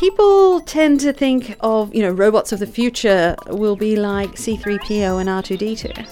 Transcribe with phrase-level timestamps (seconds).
[0.00, 5.20] People tend to think of, you know, robots of the future will be like C3PO
[5.20, 6.08] and R2D2.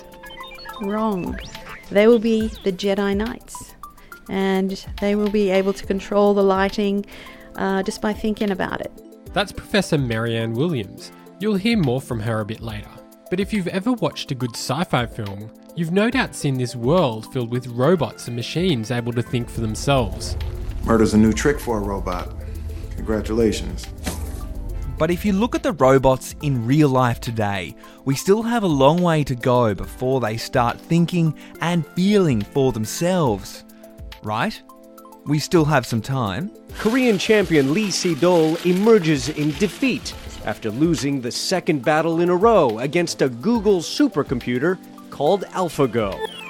[0.83, 1.41] Wrong.
[1.91, 3.75] They will be the Jedi Knights.
[4.29, 7.07] And they will be able to control the lighting
[7.57, 8.93] uh, just by thinking about it.
[9.33, 11.11] That's Professor Mary-Anne Williams.
[11.41, 12.91] You'll hear more from her a bit later.
[13.31, 16.77] But if you've ever watched a good sci fi film, you've no doubt seen this
[16.77, 20.37] world filled with robots and machines able to think for themselves.
[20.85, 22.38] Murder's a new trick for a robot.
[23.09, 23.87] Congratulations.
[24.99, 28.67] But if you look at the robots in real life today, we still have a
[28.67, 33.65] long way to go before they start thinking and feeling for themselves.
[34.23, 34.61] Right?
[35.25, 36.53] We still have some time.
[36.75, 40.13] Korean champion Lee Sedol emerges in defeat
[40.45, 44.77] after losing the second battle in a row against a Google supercomputer
[45.09, 46.48] called AlphaGo.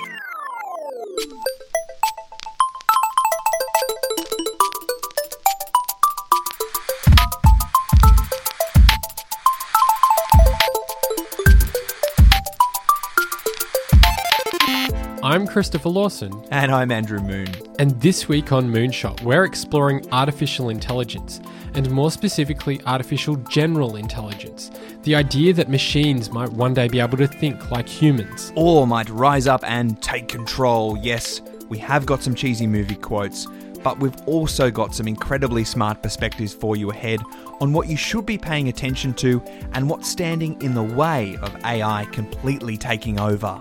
[15.58, 16.32] Christopher Lawson.
[16.52, 17.48] And I'm Andrew Moon.
[17.80, 21.40] And this week on Moonshot, we're exploring artificial intelligence,
[21.74, 24.70] and more specifically, artificial general intelligence.
[25.02, 28.52] The idea that machines might one day be able to think like humans.
[28.54, 30.96] Or might rise up and take control.
[31.02, 33.48] Yes, we have got some cheesy movie quotes,
[33.82, 37.20] but we've also got some incredibly smart perspectives for you ahead
[37.60, 39.42] on what you should be paying attention to
[39.72, 43.58] and what's standing in the way of AI completely taking over.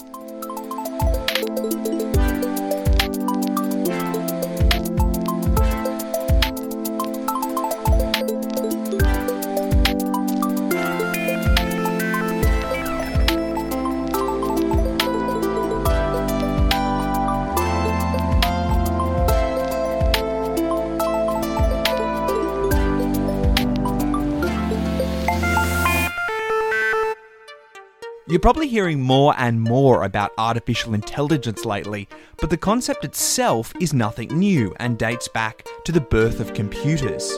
[28.38, 33.96] You're probably hearing more and more about artificial intelligence lately, but the concept itself is
[33.96, 37.32] nothing new and dates back to the birth of computers.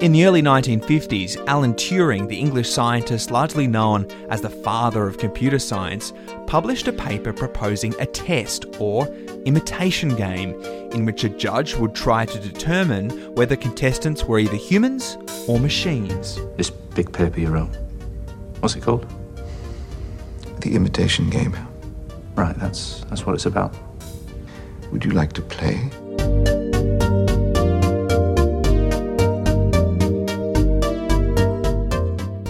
[0.00, 5.16] In the early 1950s, Alan Turing, the English scientist largely known as the father of
[5.16, 6.12] computer science,
[6.48, 9.06] published a paper proposing a test or
[9.44, 10.60] imitation game
[10.90, 16.40] in which a judge would try to determine whether contestants were either humans or machines.
[16.56, 17.70] This big paper you wrote,
[18.58, 19.06] what's it called?
[20.66, 21.56] The imitation game.
[22.34, 23.72] Right, that's that's what it's about.
[24.90, 25.74] Would you like to play?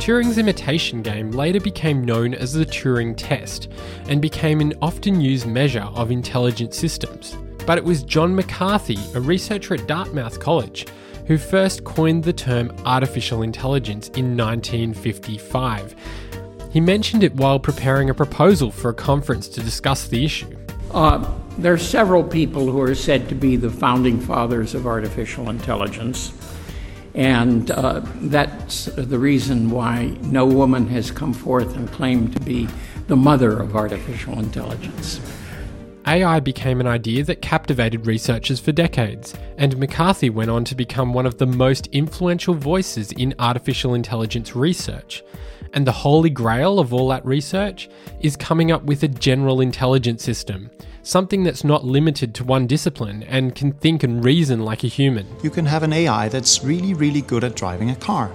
[0.01, 3.69] Turing's imitation game later became known as the Turing test
[4.09, 7.37] and became an often used measure of intelligent systems.
[7.67, 10.87] But it was John McCarthy, a researcher at Dartmouth College,
[11.27, 15.95] who first coined the term artificial intelligence in 1955.
[16.71, 20.55] He mentioned it while preparing a proposal for a conference to discuss the issue.
[20.93, 25.49] Uh, there are several people who are said to be the founding fathers of artificial
[25.49, 26.33] intelligence.
[27.15, 32.69] And uh, that's the reason why no woman has come forth and claimed to be
[33.07, 35.21] the mother of artificial intelligence.
[36.07, 41.13] AI became an idea that captivated researchers for decades, and McCarthy went on to become
[41.13, 45.25] one of the most influential voices in artificial intelligence research.
[45.73, 47.89] And the holy grail of all that research
[48.21, 50.71] is coming up with a general intelligence system,
[51.03, 55.27] something that's not limited to one discipline and can think and reason like a human.
[55.43, 58.33] You can have an AI that's really, really good at driving a car,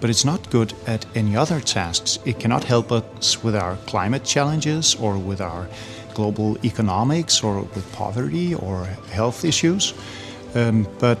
[0.00, 2.18] but it's not good at any other tasks.
[2.24, 5.68] It cannot help us with our climate challenges or with our
[6.14, 9.94] global economics or with poverty or health issues.
[10.54, 11.18] Um, but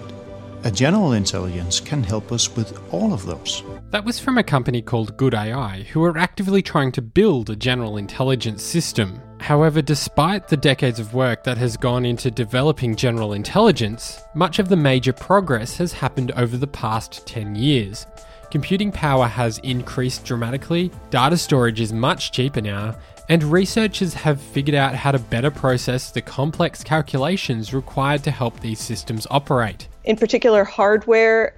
[0.64, 3.62] a general intelligence can help us with all of those.
[3.90, 7.56] That was from a company called Good AI, who are actively trying to build a
[7.56, 9.20] general intelligence system.
[9.40, 14.68] However, despite the decades of work that has gone into developing general intelligence, much of
[14.68, 18.06] the major progress has happened over the past 10 years.
[18.52, 22.94] Computing power has increased dramatically, data storage is much cheaper now,
[23.28, 28.60] and researchers have figured out how to better process the complex calculations required to help
[28.60, 29.88] these systems operate.
[30.04, 31.54] In particular, hardware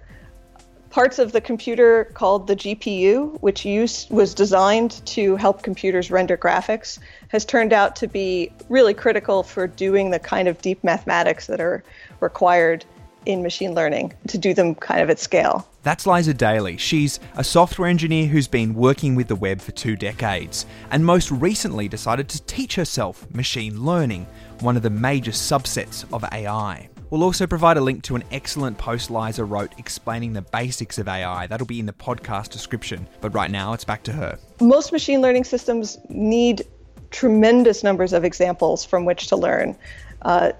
[0.91, 6.37] parts of the computer called the GPU, which used, was designed to help computers render
[6.37, 11.49] graphics, has turned out to be really critical for doing the kind of deep mathematics
[11.49, 11.83] that are
[12.21, 12.85] required
[13.27, 15.67] in machine learning to do them kind of at scale.
[15.83, 16.77] That's Liza Daly.
[16.77, 21.31] She's a software engineer who's been working with the web for two decades and most
[21.31, 24.27] recently decided to teach herself machine learning,
[24.61, 26.89] one of the major subsets of AI.
[27.11, 31.09] We'll also provide a link to an excellent post Liza wrote explaining the basics of
[31.09, 31.47] AI.
[31.47, 33.07] That'll be in the podcast description.
[33.21, 34.39] But right now, it's back to her.
[34.61, 36.67] Most machine learning systems need
[37.11, 39.77] tremendous numbers of examples from which to learn.
[40.23, 40.53] Uh,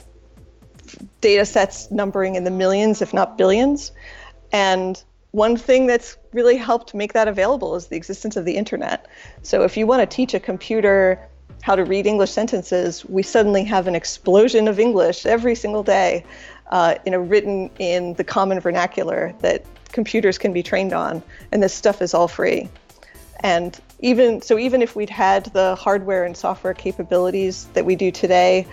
[1.21, 3.93] data sets numbering in the millions, if not billions.
[4.53, 5.03] And
[5.33, 9.07] one thing that's really helped make that available is the existence of the internet.
[9.43, 11.21] So if you want to teach a computer
[11.63, 16.25] how to read English sentences, we suddenly have an explosion of English every single day,
[16.71, 21.63] uh, you know, written in the common vernacular that computers can be trained on, and
[21.63, 22.69] this stuff is all free.
[23.41, 28.11] And even so, even if we'd had the hardware and software capabilities that we do
[28.11, 28.67] today,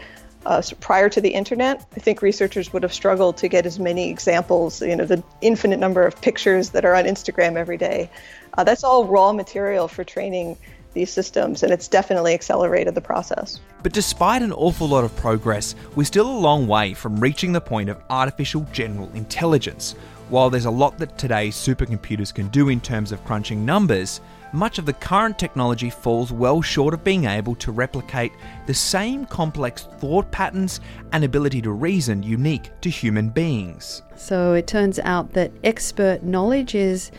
[0.45, 3.79] uh, so prior to the internet, I think researchers would have struggled to get as
[3.79, 8.09] many examples, you know, the infinite number of pictures that are on Instagram every day.
[8.57, 10.57] Uh, that's all raw material for training
[10.93, 13.59] these systems, and it's definitely accelerated the process.
[13.83, 17.61] But despite an awful lot of progress, we're still a long way from reaching the
[17.61, 19.95] point of artificial general intelligence.
[20.29, 24.21] While there's a lot that today's supercomputers can do in terms of crunching numbers,
[24.53, 28.33] much of the current technology falls well short of being able to replicate
[28.65, 30.81] the same complex thought patterns
[31.13, 34.01] and ability to reason unique to human beings.
[34.15, 37.11] So it turns out that expert knowledge is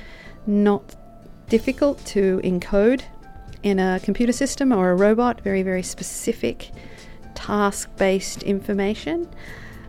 [0.46, 0.94] not
[1.48, 3.02] difficult to encode
[3.62, 6.70] in a computer system or a robot, very, very specific
[7.34, 9.28] task based information,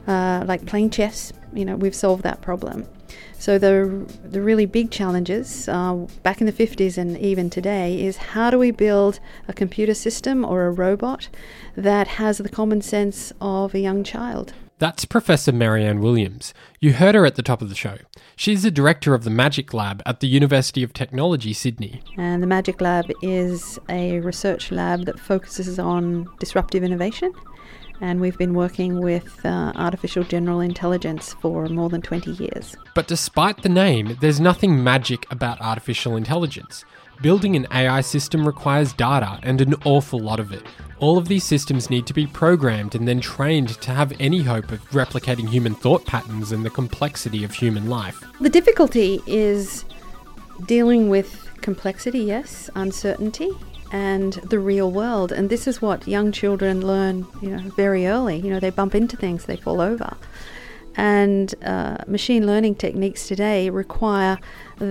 [0.07, 1.33] uh, like playing chess.
[1.53, 2.87] You know, we've solved that problem.
[3.37, 8.15] So the the really big challenges uh, back in the 50s and even today is
[8.17, 11.27] how do we build a computer system or a robot
[11.75, 14.53] that has the common sense of a young child?
[14.79, 16.53] That's Professor Mary-Anne Williams.
[16.79, 17.97] You heard her at the top of the show.
[18.35, 22.01] She's the director of the Magic Lab at the University of Technology, Sydney.
[22.17, 27.31] And the Magic Lab is a research lab that focuses on disruptive innovation.
[28.01, 32.75] And we've been working with uh, artificial general intelligence for more than 20 years.
[32.95, 36.83] But despite the name, there's nothing magic about artificial intelligence.
[37.21, 40.63] Building an AI system requires data and an awful lot of it.
[40.99, 44.71] All of these systems need to be programmed and then trained to have any hope
[44.71, 48.23] of replicating human thought patterns and the complexity of human life.
[48.39, 49.85] The difficulty is
[50.65, 53.49] dealing with complexity, yes, uncertainty,
[53.91, 55.31] and the real world.
[55.31, 58.37] And this is what young children learn, you know, very early.
[58.37, 60.15] You know, they bump into things, they fall over.
[60.95, 64.39] And uh, machine learning techniques today require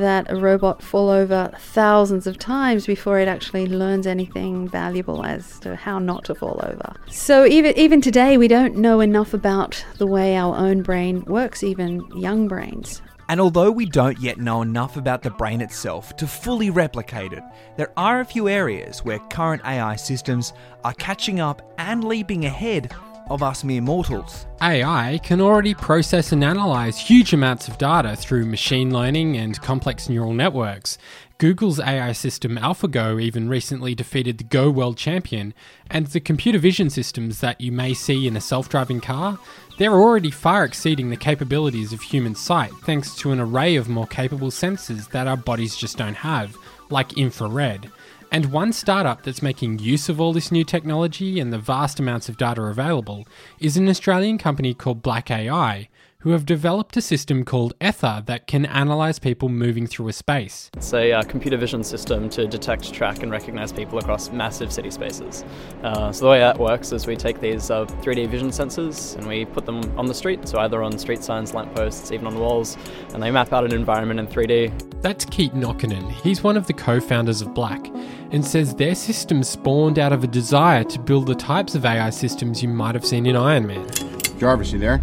[0.00, 5.58] that a robot fall over thousands of times before it actually learns anything valuable as
[5.60, 6.94] to how not to fall over.
[7.08, 11.62] So even even today, we don't know enough about the way our own brain works,
[11.62, 13.02] even young brains.
[13.28, 17.42] And although we don't yet know enough about the brain itself to fully replicate it,
[17.76, 20.52] there are a few areas where current AI systems
[20.84, 22.92] are catching up and leaping ahead
[23.32, 24.46] of us mere mortals.
[24.60, 30.08] AI can already process and analyze huge amounts of data through machine learning and complex
[30.08, 30.98] neural networks.
[31.38, 35.54] Google's AI system AlphaGo even recently defeated the Go World Champion,
[35.90, 39.38] and the computer vision systems that you may see in a self driving car,
[39.78, 44.06] they're already far exceeding the capabilities of human sight thanks to an array of more
[44.06, 46.56] capable sensors that our bodies just don't have,
[46.90, 47.90] like infrared.
[48.32, 52.30] And one startup that's making use of all this new technology and the vast amounts
[52.30, 53.26] of data available
[53.60, 55.90] is an Australian company called Black AI,
[56.22, 60.70] who have developed a system called Ether that can analyze people moving through a space.
[60.76, 64.92] It's a uh, computer vision system to detect, track, and recognize people across massive city
[64.92, 65.44] spaces.
[65.82, 69.26] Uh, so the way that works is we take these uh, 3D vision sensors and
[69.26, 72.76] we put them on the street, so either on street signs, lampposts, even on walls,
[73.14, 75.02] and they map out an environment in 3D.
[75.02, 76.08] That's Keaton Okkonen.
[76.12, 77.84] He's one of the co-founders of Black
[78.30, 82.10] and says their system spawned out of a desire to build the types of AI
[82.10, 83.90] systems you might have seen in Iron Man.
[84.38, 85.02] Jarvis, you there?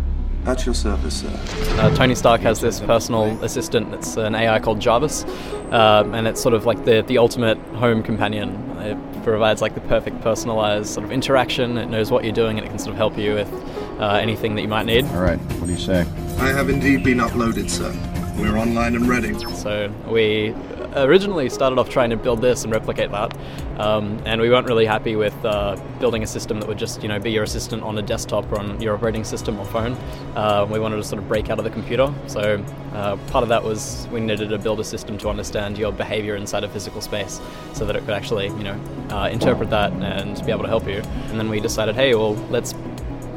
[0.49, 1.75] At your service, sir.
[1.77, 5.23] Uh, Tony Stark has this personal assistant that's an AI called Jarvis,
[5.69, 8.49] um, and it's sort of like the, the ultimate home companion.
[8.79, 11.77] It provides like the perfect personalized sort of interaction.
[11.77, 13.53] It knows what you're doing and it can sort of help you with
[13.99, 15.05] uh, anything that you might need.
[15.05, 15.99] All right, what do you say?
[16.39, 17.95] I have indeed been uploaded, sir.
[18.39, 19.37] We're online and ready.
[19.53, 20.55] So we
[20.95, 23.35] originally started off trying to build this and replicate that,
[23.77, 27.09] um, and we weren't really happy with uh, building a system that would just you
[27.09, 29.93] know be your assistant on a desktop or on your operating system or phone.
[30.35, 33.49] Uh, we wanted to sort of break out of the computer, so uh, part of
[33.49, 37.01] that was we needed to build a system to understand your behavior inside a physical
[37.01, 37.39] space,
[37.73, 38.79] so that it could actually you know
[39.11, 41.01] uh, interpret that and be able to help you.
[41.29, 42.73] And then we decided, hey, well let's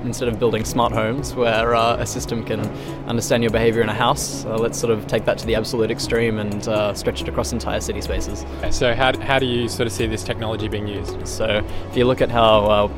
[0.05, 2.61] instead of building smart homes where uh, a system can
[3.07, 5.91] understand your behavior in a house, uh, let's sort of take that to the absolute
[5.91, 8.45] extreme and uh, stretch it across entire city spaces.
[8.71, 11.27] So, how, how do you sort of see this technology being used?
[11.27, 12.89] So, if you look at how uh,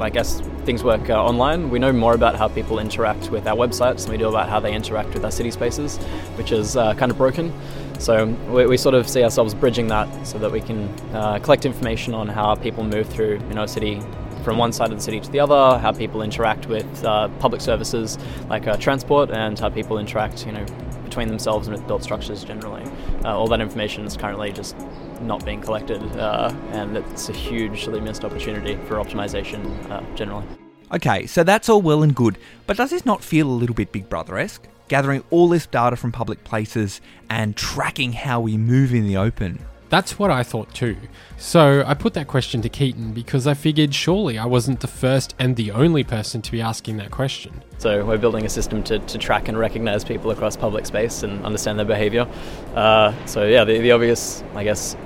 [0.00, 1.70] I guess things work uh, online.
[1.70, 4.58] We know more about how people interact with our websites than we do about how
[4.58, 5.98] they interact with our city spaces,
[6.36, 7.52] which is uh, kind of broken.
[7.98, 11.64] So we, we, sort of see ourselves bridging that so that we can uh, collect
[11.64, 14.00] information on how people move through you know a city
[14.44, 17.60] from one side of the city to the other, how people interact with uh, public
[17.60, 20.64] services like uh, transport, and how people interact you know
[21.04, 22.82] between themselves and with built structures generally.
[23.24, 24.76] Uh, all that information is currently just
[25.22, 30.44] not being collected, uh, and it's a hugely missed opportunity for optimization uh, generally.
[30.92, 32.36] Okay, so that's all well and good,
[32.66, 34.66] but does this not feel a little bit Big Brother esque?
[34.88, 39.64] Gathering all this data from public places and tracking how we move in the open.
[39.94, 40.96] That's what I thought too.
[41.38, 45.36] So I put that question to Keaton because I figured surely I wasn't the first
[45.38, 47.62] and the only person to be asking that question.
[47.78, 51.44] So we're building a system to, to track and recognize people across public space and
[51.44, 52.26] understand their behavior.
[52.74, 54.96] Uh, so yeah, the, the obvious, I guess,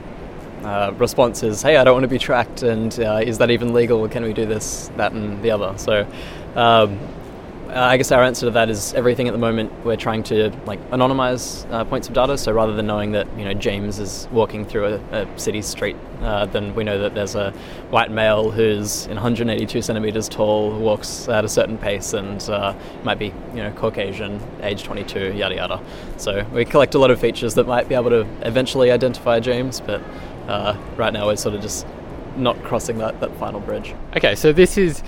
[0.62, 3.74] uh, response is, hey, I don't want to be tracked, and uh, is that even
[3.74, 4.08] legal?
[4.08, 5.76] Can we do this, that, and the other?
[5.76, 6.10] So
[6.56, 6.98] um,
[7.78, 9.72] uh, I guess our answer to that is everything at the moment.
[9.84, 12.36] We're trying to like anonymize uh, points of data.
[12.36, 15.94] So rather than knowing that you know James is walking through a, a city street,
[16.22, 17.52] uh, then we know that there's a
[17.90, 23.20] white male who's in 182 centimeters tall, walks at a certain pace, and uh, might
[23.20, 25.80] be you know Caucasian, age 22, yada yada.
[26.16, 29.80] So we collect a lot of features that might be able to eventually identify James,
[29.80, 30.02] but
[30.48, 31.86] uh, right now we're sort of just
[32.36, 33.94] not crossing that, that final bridge.
[34.16, 35.02] Okay, so this is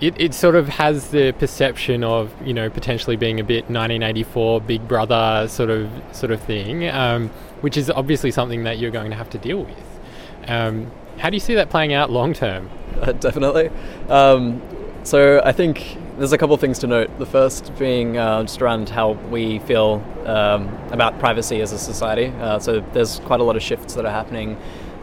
[0.00, 4.60] it, it sort of has the perception of you know potentially being a bit 1984
[4.60, 7.28] Big Brother sort of sort of thing, um,
[7.60, 10.00] which is obviously something that you're going to have to deal with.
[10.46, 12.70] Um, how do you see that playing out long term?
[12.96, 13.68] Uh, definitely.
[14.08, 14.62] Um,
[15.02, 17.18] so I think there's a couple of things to note.
[17.18, 22.32] The first being uh, just around how we feel um, about privacy as a society.
[22.40, 24.56] Uh, so there's quite a lot of shifts that are happening.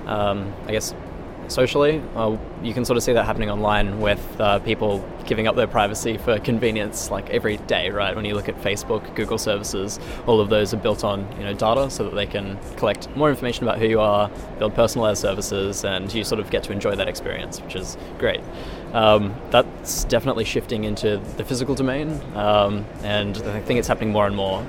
[0.07, 0.95] Um, I guess
[1.47, 2.01] socially.
[2.15, 5.67] Uh, you can sort of see that happening online with uh, people giving up their
[5.67, 8.15] privacy for convenience, like every day, right?
[8.15, 11.53] When you look at Facebook, Google services, all of those are built on you know
[11.53, 15.85] data, so that they can collect more information about who you are, build personalized services,
[15.85, 18.41] and you sort of get to enjoy that experience, which is great.
[18.93, 24.27] Um, that's definitely shifting into the physical domain, um, and I think it's happening more
[24.27, 24.63] and more.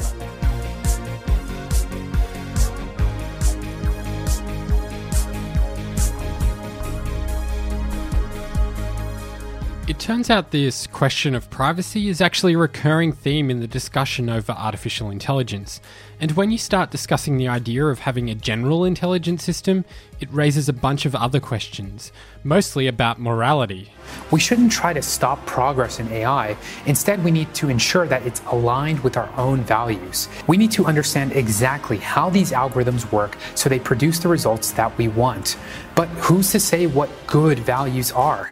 [9.94, 14.28] It turns out this question of privacy is actually a recurring theme in the discussion
[14.28, 15.80] over artificial intelligence.
[16.18, 19.84] And when you start discussing the idea of having a general intelligence system,
[20.18, 22.10] it raises a bunch of other questions,
[22.42, 23.92] mostly about morality.
[24.32, 26.56] We shouldn't try to stop progress in AI.
[26.86, 30.28] Instead, we need to ensure that it's aligned with our own values.
[30.48, 34.98] We need to understand exactly how these algorithms work so they produce the results that
[34.98, 35.56] we want.
[35.94, 38.50] But who's to say what good values are?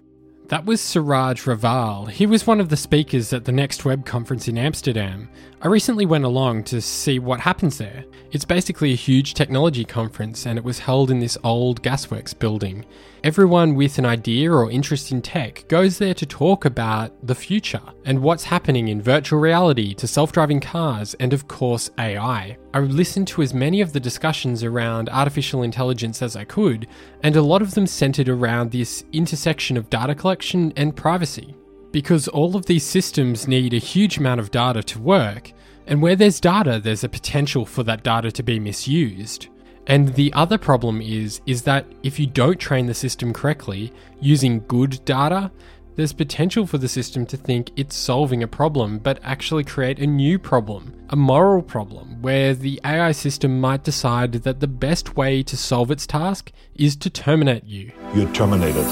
[0.53, 2.11] That was Siraj Raval.
[2.11, 5.31] He was one of the speakers at the Next Web conference in Amsterdam.
[5.63, 8.05] I recently went along to see what happens there.
[8.33, 12.85] It's basically a huge technology conference and it was held in this old gasworks building.
[13.25, 17.81] Everyone with an idea or interest in tech goes there to talk about the future
[18.05, 22.59] and what's happening in virtual reality to self driving cars and, of course, AI.
[22.75, 26.87] I listened to as many of the discussions around artificial intelligence as I could,
[27.23, 31.55] and a lot of them centered around this intersection of data collection and privacy.
[31.91, 35.53] Because all of these systems need a huge amount of data to work,
[35.87, 39.49] and where there's data, there's a potential for that data to be misused.
[39.87, 44.65] And the other problem is is that if you don't train the system correctly using
[44.67, 45.51] good data,
[45.97, 50.07] there's potential for the system to think it's solving a problem but actually create a
[50.07, 55.43] new problem, a moral problem, where the AI system might decide that the best way
[55.43, 57.93] to solve its task is to terminate you.
[58.15, 58.85] You're terminated.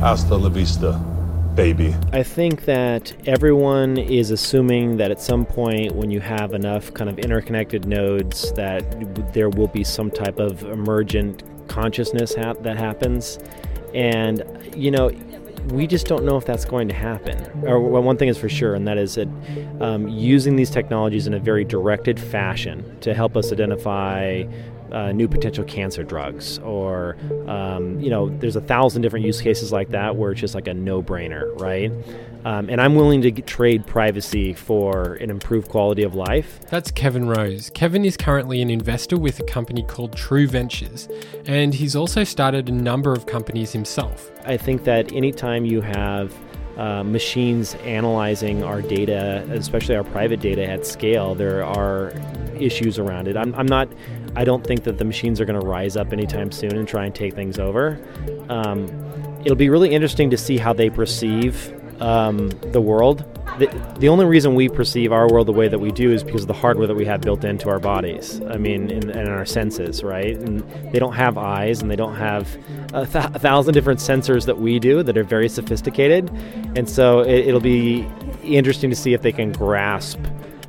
[0.00, 1.00] Hasta la vista
[1.54, 1.94] baby.
[2.12, 7.08] I think that everyone is assuming that at some point, when you have enough kind
[7.08, 13.38] of interconnected nodes, that there will be some type of emergent consciousness ha- that happens.
[13.94, 14.42] And,
[14.76, 15.10] you know,
[15.70, 17.38] we just don't know if that's going to happen.
[17.66, 19.28] Or well, one thing is for sure, and that is that
[19.80, 24.44] um, using these technologies in a very directed fashion to help us identify
[24.92, 27.16] uh, new potential cancer drugs, or
[27.48, 30.68] um, you know, there's a thousand different use cases like that where it's just like
[30.68, 31.90] a no-brainer, right?
[32.44, 36.60] Um, and I'm willing to get, trade privacy for an improved quality of life.
[36.68, 37.70] That's Kevin Rose.
[37.74, 41.08] Kevin is currently an investor with a company called True Ventures,
[41.46, 44.30] and he's also started a number of companies himself.
[44.44, 46.34] I think that anytime you have
[46.76, 52.12] uh, machines analyzing our data, especially our private data at scale, there are
[52.58, 53.36] issues around it.
[53.36, 53.88] I'm, I'm not
[54.36, 57.06] I don't think that the machines are going to rise up anytime soon and try
[57.06, 58.00] and take things over.
[58.48, 58.86] Um,
[59.44, 63.24] it'll be really interesting to see how they perceive um, the world.
[63.58, 63.66] The,
[63.98, 66.48] the only reason we perceive our world the way that we do is because of
[66.48, 68.40] the hardware that we have built into our bodies.
[68.48, 70.36] I mean, in, in our senses, right?
[70.36, 70.60] And
[70.92, 72.48] they don't have eyes and they don't have
[72.92, 76.30] a, th- a thousand different sensors that we do that are very sophisticated.
[76.74, 78.06] And so it, it'll be
[78.42, 80.18] interesting to see if they can grasp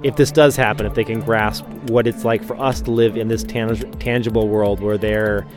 [0.04, 3.18] if this does happen, if they can grasp what it's like for us to live
[3.18, 5.48] in this tang- tangible world where they're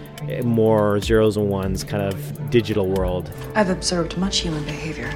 [0.42, 3.30] more zeros and ones kind of digital world.
[3.54, 5.14] I've observed much human behavior.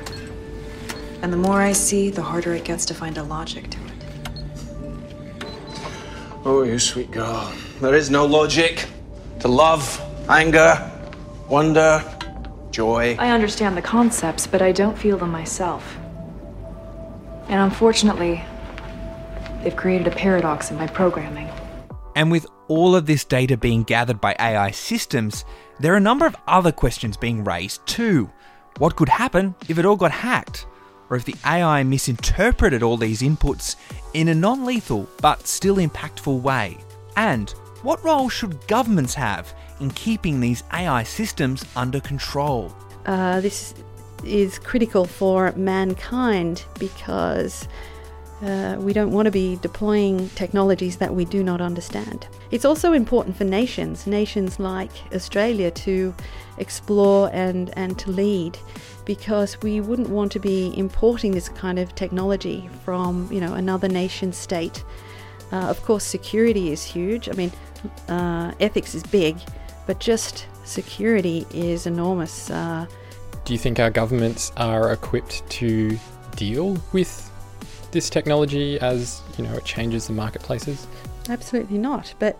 [1.22, 3.92] And the more I see, the harder it gets to find a logic to it.
[6.44, 7.52] Oh, you sweet girl.
[7.80, 8.88] There is no logic
[9.38, 10.90] to love, anger,
[11.48, 12.02] wonder,
[12.72, 13.16] joy.
[13.20, 15.96] I understand the concepts, but I don't feel them myself.
[17.48, 18.42] And unfortunately,
[19.62, 21.48] they've created a paradox in my programming.
[22.16, 25.44] And with all of this data being gathered by AI systems,
[25.78, 28.28] there are a number of other questions being raised too.
[28.78, 30.66] What could happen if it all got hacked?
[31.12, 33.76] Or if the AI misinterpreted all these inputs
[34.14, 36.78] in a non lethal but still impactful way?
[37.18, 37.50] And
[37.82, 42.74] what role should governments have in keeping these AI systems under control?
[43.04, 43.74] Uh, this
[44.24, 47.68] is critical for mankind because
[48.40, 52.26] uh, we don't want to be deploying technologies that we do not understand.
[52.50, 56.14] It's also important for nations, nations like Australia, to
[56.56, 58.58] explore and, and to lead
[59.04, 63.88] because we wouldn't want to be importing this kind of technology from you know another
[63.88, 64.84] nation state.
[65.50, 67.28] Uh, of course, security is huge.
[67.28, 67.52] I mean,
[68.08, 69.36] uh, ethics is big,
[69.86, 72.50] but just security is enormous.
[72.50, 72.86] Uh,
[73.44, 75.98] Do you think our governments are equipped to
[76.36, 77.28] deal with
[77.90, 80.86] this technology as you know it changes the marketplaces?
[81.28, 82.14] Absolutely not.
[82.18, 82.38] But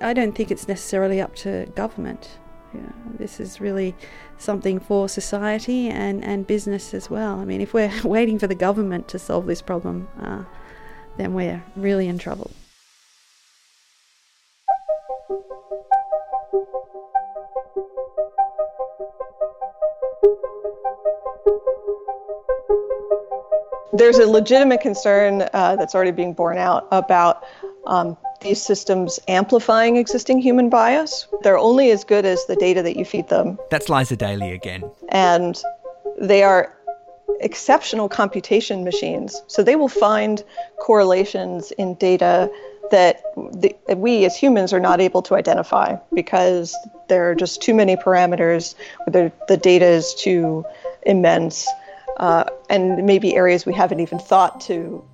[0.00, 2.38] I don't think it's necessarily up to government.
[2.74, 3.94] Yeah, this is really
[4.40, 7.38] something for society and, and business as well.
[7.40, 10.44] I mean, if we're waiting for the government to solve this problem, uh,
[11.16, 12.50] then we're really in trouble.
[23.92, 27.44] There's a legitimate concern uh, that's already being borne out about
[27.86, 31.26] um, these systems amplifying existing human bias.
[31.42, 33.58] They're only as good as the data that you feed them.
[33.70, 34.90] That's Liza Daly again.
[35.10, 35.60] And
[36.18, 36.76] they are
[37.40, 39.42] exceptional computation machines.
[39.46, 40.42] So they will find
[40.80, 42.50] correlations in data
[42.90, 46.76] that, the, we as humans are not able to identify because
[47.08, 48.74] there are just too many parameters,
[49.06, 50.64] the, the data is too
[51.02, 51.68] immense,
[52.16, 55.04] uh, and maybe areas we haven't even thought to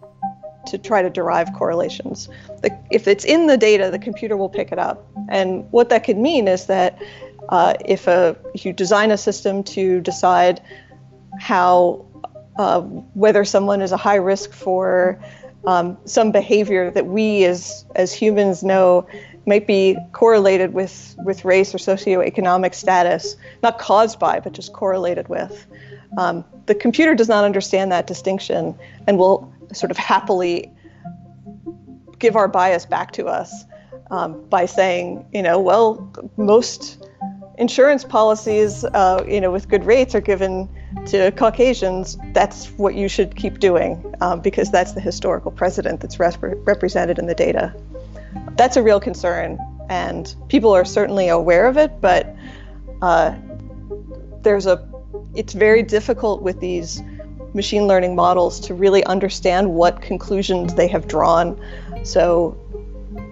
[0.66, 2.28] to try to derive correlations.
[2.62, 5.06] The, if it's in the data, the computer will pick it up.
[5.28, 7.00] And what that could mean is that
[7.48, 10.60] uh, if, a, if you design a system to decide
[11.38, 12.04] how
[12.58, 15.20] uh, whether someone is a high risk for
[15.66, 19.06] um, some behavior that we as as humans know
[19.46, 25.28] might be correlated with with race or socioeconomic status, not caused by, but just correlated
[25.28, 25.66] with.
[26.18, 28.74] Um, the computer does not understand that distinction
[29.06, 30.72] and will sort of happily
[32.18, 33.64] give our bias back to us
[34.10, 37.04] um, by saying, you know, well, most
[37.58, 40.68] insurance policies, uh, you know, with good rates are given
[41.06, 42.18] to Caucasians.
[42.32, 47.18] That's what you should keep doing um, because that's the historical precedent that's rep- represented
[47.18, 47.74] in the data.
[48.56, 52.34] That's a real concern, and people are certainly aware of it, but
[53.02, 53.34] uh,
[54.42, 54.86] there's a.
[55.34, 57.02] It's very difficult with these
[57.56, 61.60] machine learning models to really understand what conclusions they have drawn.
[62.04, 62.56] So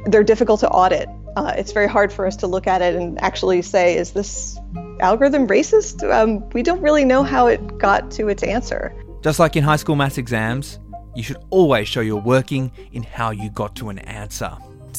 [0.06, 1.08] they're difficult to audit.
[1.36, 4.58] Uh, it's very hard for us to look at it and actually say, is this
[5.00, 6.08] algorithm racist?
[6.10, 8.92] Um, we don't really know how it got to its answer.
[9.22, 10.78] Just like in high school maths exams,
[11.14, 14.56] you should always show you're working in how you got to an answer.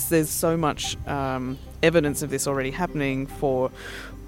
[0.10, 3.72] There's so much um, evidence of this already happening for,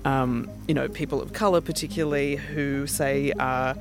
[0.06, 3.76] um, you know, people of color, particularly who say are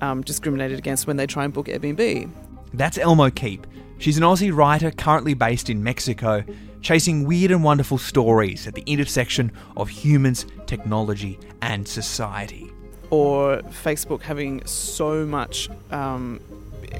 [0.00, 2.30] um, discriminated against when they try and book Airbnb.
[2.72, 3.66] That's Elmo Keep.
[3.98, 6.42] She's an Aussie writer currently based in Mexico,
[6.80, 12.72] chasing weird and wonderful stories at the intersection of humans, technology, and society.
[13.10, 16.40] Or Facebook having so much, um,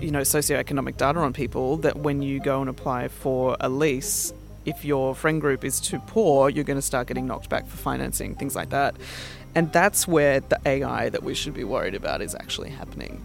[0.01, 4.35] you know, socioeconomic data on people that when you go and apply for a lease,
[4.71, 7.77] if your friend group is too poor, you're going to start getting knocked back for
[7.77, 8.95] financing, things like that.
[9.55, 13.21] And that's where the AI that we should be worried about is actually happening.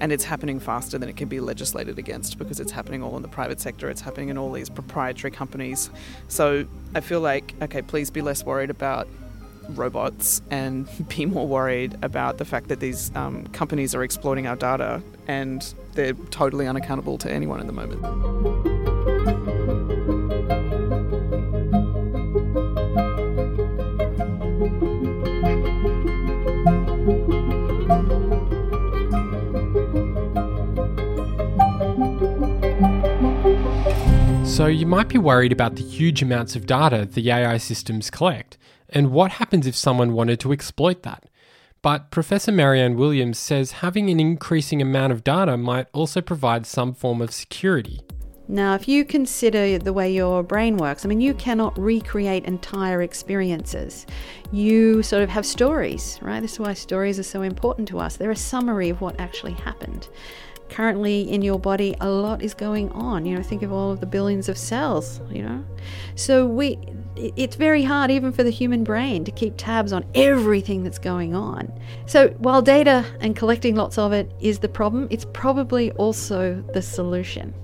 [0.00, 3.22] And it's happening faster than it can be legislated against because it's happening all in
[3.22, 5.90] the private sector, it's happening in all these proprietary companies.
[6.28, 9.06] So I feel like, okay, please be less worried about
[9.70, 14.56] robots and be more worried about the fact that these um, companies are exploiting our
[14.56, 19.55] data and they're totally unaccountable to anyone at the moment.
[34.56, 38.56] So you might be worried about the huge amounts of data the AI systems collect,
[38.88, 41.24] and what happens if someone wanted to exploit that.
[41.82, 46.94] But Professor Mary-Anne Williams says having an increasing amount of data might also provide some
[46.94, 48.00] form of security.
[48.48, 53.02] Now, if you consider the way your brain works, I mean, you cannot recreate entire
[53.02, 54.06] experiences.
[54.52, 56.40] You sort of have stories, right?
[56.40, 58.16] This is why stories are so important to us.
[58.16, 60.08] They're a summary of what actually happened
[60.68, 63.24] currently in your body a lot is going on.
[63.24, 65.64] You know think of all of the billions of cells you know?
[66.14, 66.78] So we
[67.16, 71.34] it's very hard even for the human brain to keep tabs on everything that's going
[71.34, 71.72] on.
[72.06, 76.82] So while data and collecting lots of it is the problem it's probably also the
[76.82, 77.54] solution.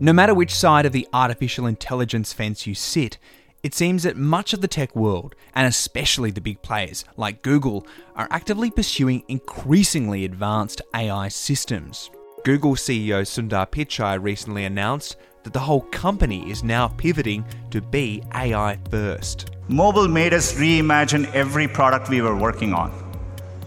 [0.00, 3.18] No matter which side of the artificial intelligence fence you sit
[3.62, 7.86] it seems that much of the tech world, and especially the big players like Google,
[8.16, 12.10] are actively pursuing increasingly advanced AI systems.
[12.44, 18.20] Google CEO Sundar Pichai recently announced that the whole company is now pivoting to be
[18.34, 19.52] AI first.
[19.68, 22.90] Mobile made us reimagine every product we were working on.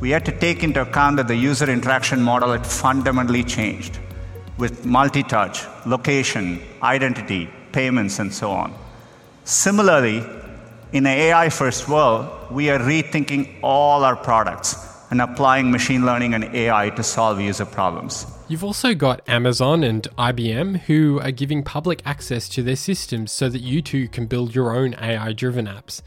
[0.02, 3.98] We had to take into account that the user interaction model had fundamentally changed
[4.58, 8.74] with multi touch, location, identity, payments, and so on.
[9.46, 10.18] Similarly,
[10.92, 14.76] in an AI first world, we are rethinking all our products
[15.12, 18.35] and applying machine learning and AI to solve user problems.
[18.48, 23.50] You've also got Amazon and IBM who are giving public access to their systems so
[23.50, 26.04] that you too can build your own AI driven apps.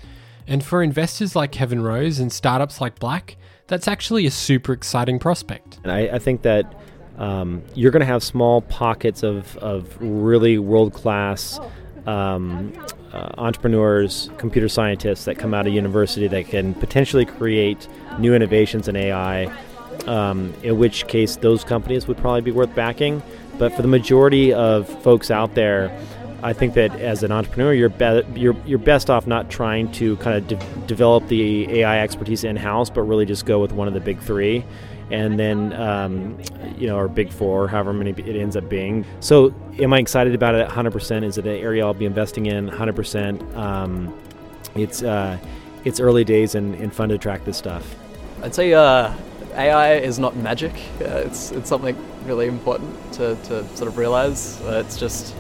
[0.47, 5.19] And for investors like Kevin Rose and startups like Black, that's actually a super exciting
[5.19, 5.81] prospect.
[5.83, 6.81] And I, I think that
[7.19, 11.59] um, you're going to have small pockets of, of really world class
[12.07, 12.73] um,
[13.13, 17.89] uh, entrepreneurs, computer scientists that come out of university that can potentially create
[18.21, 19.53] new innovations in AI
[20.07, 23.23] um, in which case those companies would probably be worth backing.
[23.59, 25.91] But for the majority of folks out there,
[26.43, 30.17] I think that as an entrepreneur, you're be- you're you're best off not trying to
[30.19, 33.89] kind of de- develop the AI expertise in house, but really just go with one
[33.89, 34.65] of the big three,
[35.11, 36.39] and then um,
[36.77, 39.05] you know, or big four, however many it ends up being.
[39.19, 40.69] So, am I excited about it?
[40.69, 41.25] 100%.
[41.25, 42.69] Is it an area I'll be investing in?
[42.71, 43.57] 100%.
[43.57, 44.17] Um,
[44.77, 45.39] it's uh,
[45.85, 47.97] it's early days and, and fun to track this stuff.
[48.43, 49.13] I'd say uh,
[49.55, 50.73] AI is not magic.
[51.01, 54.61] Uh, it's it's something really important to, to sort of realize.
[54.63, 55.35] Uh, it's just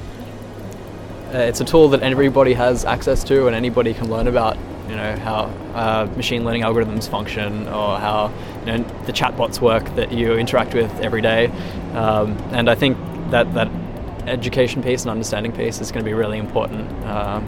[1.34, 4.56] uh, it's a tool that everybody has access to, and anybody can learn about.
[4.88, 5.44] You know how
[5.74, 10.74] uh, machine learning algorithms function, or how you know the chatbots work that you interact
[10.74, 11.48] with every day.
[11.94, 12.96] Um, and I think
[13.30, 13.68] that that
[14.26, 16.90] education piece and understanding piece is going to be really important.
[17.04, 17.46] Um,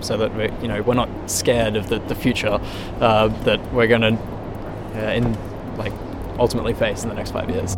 [0.00, 2.60] so that we, you know, we're not scared of the, the future.
[3.00, 4.18] Uh, that we're going to,
[4.94, 5.36] uh, in
[6.38, 7.76] ultimately face in the next five years.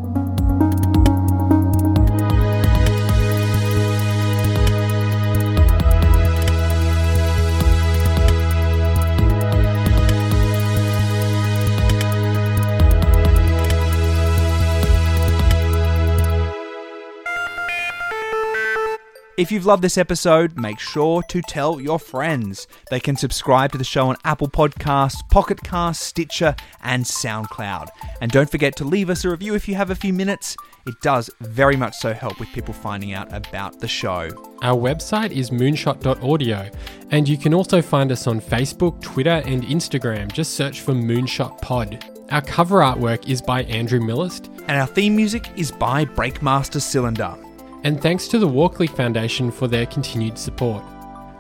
[19.41, 22.69] If you've loved this episode, make sure to tell your friends.
[22.91, 27.89] They can subscribe to the show on Apple Podcasts, Pocket Cast, Stitcher, and SoundCloud.
[28.21, 30.59] And don't forget to leave us a review if you have a few minutes.
[30.87, 34.29] It does very much so help with people finding out about the show.
[34.61, 36.71] Our website is moonshot.audio,
[37.11, 40.31] and you can also find us on Facebook, Twitter, and Instagram.
[40.31, 42.05] Just search for Moonshot Pod.
[42.31, 47.39] Our cover artwork is by Andrew Millist, and our theme music is by Breakmaster Cylinder.
[47.83, 50.83] And thanks to the Walkley Foundation for their continued support.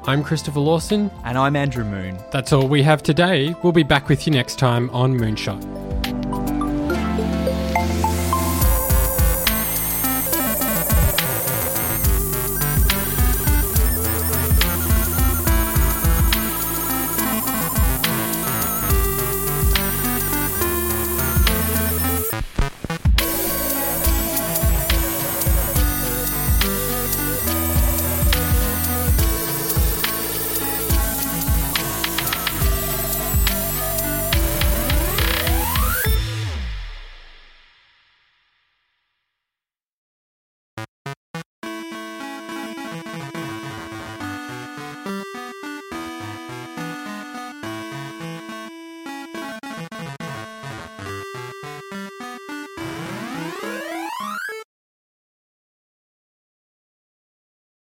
[0.04, 1.10] I'm Christopher Lawson.
[1.24, 2.18] And I'm Andrew Moon.
[2.32, 3.54] That's all we have today.
[3.62, 6.09] We'll be back with you next time on Moonshot.